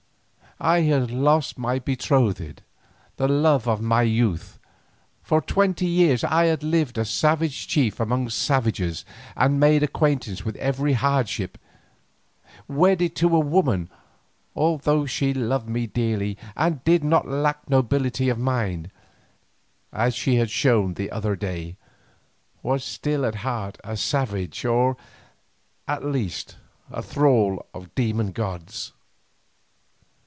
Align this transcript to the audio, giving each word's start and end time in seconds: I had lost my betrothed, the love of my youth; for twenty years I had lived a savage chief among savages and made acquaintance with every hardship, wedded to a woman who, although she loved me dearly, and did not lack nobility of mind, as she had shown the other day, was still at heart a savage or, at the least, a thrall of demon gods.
I 0.63 0.81
had 0.81 1.09
lost 1.09 1.57
my 1.57 1.79
betrothed, 1.79 2.61
the 3.17 3.27
love 3.27 3.67
of 3.67 3.81
my 3.81 4.03
youth; 4.03 4.59
for 5.23 5.41
twenty 5.41 5.87
years 5.87 6.23
I 6.23 6.45
had 6.45 6.61
lived 6.61 6.99
a 6.99 7.05
savage 7.05 7.67
chief 7.67 7.99
among 7.99 8.29
savages 8.29 9.03
and 9.35 9.59
made 9.59 9.81
acquaintance 9.81 10.45
with 10.45 10.55
every 10.57 10.93
hardship, 10.93 11.57
wedded 12.67 13.15
to 13.15 13.35
a 13.35 13.39
woman 13.39 13.87
who, 14.53 14.61
although 14.61 15.07
she 15.07 15.33
loved 15.33 15.67
me 15.67 15.87
dearly, 15.87 16.37
and 16.55 16.83
did 16.83 17.03
not 17.03 17.27
lack 17.27 17.67
nobility 17.67 18.29
of 18.29 18.37
mind, 18.37 18.91
as 19.91 20.13
she 20.13 20.35
had 20.35 20.51
shown 20.51 20.93
the 20.93 21.09
other 21.09 21.35
day, 21.35 21.75
was 22.61 22.83
still 22.83 23.25
at 23.25 23.35
heart 23.41 23.79
a 23.83 23.97
savage 23.97 24.63
or, 24.63 24.95
at 25.87 26.01
the 26.03 26.09
least, 26.09 26.57
a 26.91 27.01
thrall 27.01 27.65
of 27.73 27.95
demon 27.95 28.31
gods. 28.31 28.93